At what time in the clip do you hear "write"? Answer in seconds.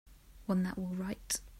0.95-1.41